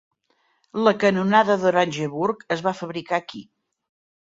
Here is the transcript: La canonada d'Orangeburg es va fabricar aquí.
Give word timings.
La 0.87 0.93
canonada 1.03 1.59
d'Orangeburg 1.65 2.43
es 2.57 2.65
va 2.71 2.75
fabricar 2.81 3.21
aquí. 3.23 3.47